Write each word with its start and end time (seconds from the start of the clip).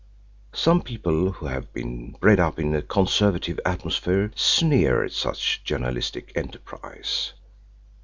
Some 0.55 0.81
people 0.81 1.31
who 1.33 1.45
have 1.45 1.71
been 1.73 2.13
bred 2.13 2.39
up 2.39 2.57
in 2.57 2.73
a 2.73 2.81
conservative 2.81 3.59
atmosphere 3.63 4.31
sneer 4.35 5.03
at 5.03 5.11
such 5.11 5.63
journalistic 5.63 6.31
enterprise. 6.33 7.33